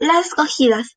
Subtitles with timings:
[0.00, 0.96] Las escogidas.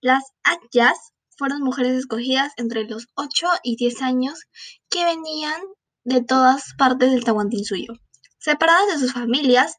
[0.00, 0.98] Las ayas
[1.36, 4.40] fueron mujeres escogidas entre los 8 y 10 años
[4.90, 5.60] que venían
[6.02, 7.92] de todas partes del Tahuantinsuyo,
[8.38, 9.76] separadas de sus familias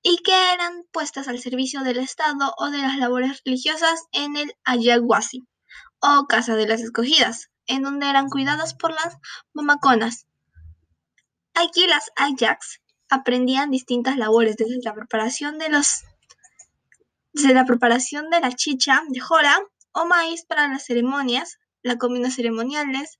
[0.00, 4.52] y que eran puestas al servicio del Estado o de las labores religiosas en el
[4.62, 5.44] Ayahuasi
[5.98, 9.16] o Casa de las Escogidas, en donde eran cuidadas por las
[9.54, 10.26] mamaconas.
[11.54, 16.04] Aquí las Ajax aprendían distintas labores desde la preparación de los
[17.32, 19.58] desde la preparación de la chicha de jora
[19.92, 23.18] o maíz para las ceremonias, la comida ceremoniales,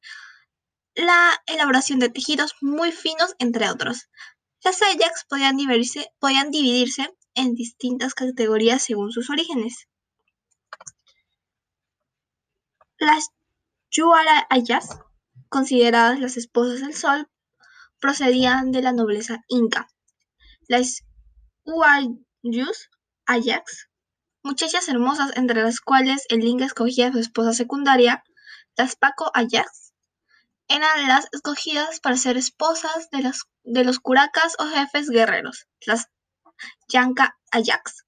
[0.94, 4.08] la elaboración de tejidos muy finos, entre otros.
[4.64, 9.86] Las Ajax podían dividirse, en distintas categorías según sus orígenes.
[12.98, 13.28] Las
[14.50, 14.98] Ayas,
[15.48, 17.28] consideradas las esposas del sol,
[18.00, 19.88] procedían de la nobleza inca.
[20.66, 21.04] Las
[21.64, 22.90] Uayus
[23.26, 23.88] Ajax,
[24.42, 28.24] muchachas hermosas entre las cuales el inca escogía a su esposa secundaria,
[28.76, 29.92] las Paco Ajax,
[30.68, 33.30] eran las escogidas para ser esposas de,
[33.64, 36.08] de los curacas o jefes guerreros, las
[36.88, 38.04] Yanka Ajax,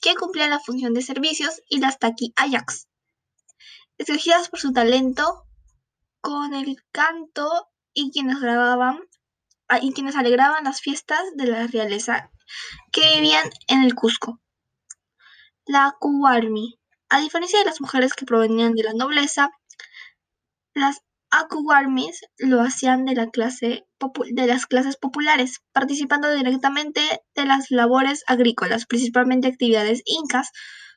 [0.00, 2.88] que cumplían la función de servicios, y las Taki Ajax,
[3.98, 5.46] escogidas por su talento
[6.20, 9.00] con el canto y quienes grababan
[9.68, 12.30] ah, y quienes alegraban las fiestas de la realeza
[12.92, 14.40] que vivían en el Cusco.
[15.72, 16.80] La Kuwarmi.
[17.10, 19.50] A diferencia de las mujeres que provenían de la nobleza,
[20.74, 20.98] las
[21.30, 27.00] Akuwarmis lo hacían de, de las clases populares, participando directamente
[27.36, 30.50] de las labores agrícolas, principalmente actividades incas,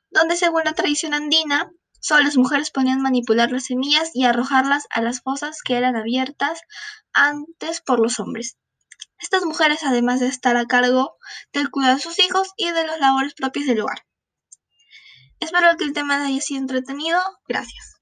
[0.09, 5.01] donde según la tradición andina, Solo las mujeres podían manipular las semillas y arrojarlas a
[5.01, 6.59] las fosas que eran abiertas
[7.13, 8.57] antes por los hombres.
[9.19, 11.15] Estas mujeres, además de estar a cargo
[11.53, 13.99] del cuidado de sus hijos y de las labores propias del hogar.
[15.43, 17.19] Espero que el tema haya sido entretenido.
[17.49, 17.92] Gracias.